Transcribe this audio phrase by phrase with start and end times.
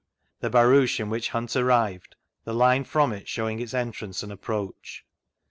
[0.39, 0.47] 2.
[0.49, 5.05] The Barouche in which Hunt arrived, the line from it showing its entrance and approach.
[5.07, 5.11] 3.